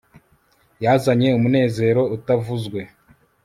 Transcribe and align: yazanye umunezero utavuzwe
yazanye 0.83 1.27
umunezero 1.37 2.01
utavuzwe 2.15 2.81